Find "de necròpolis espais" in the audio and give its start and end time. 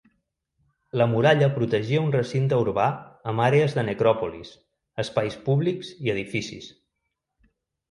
3.79-5.39